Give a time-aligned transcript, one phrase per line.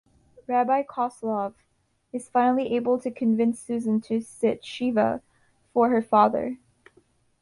[0.47, 1.53] Rabbi Koslov
[2.11, 5.21] is finally able to convince Susan to sit "shiva"
[5.75, 6.57] for her father.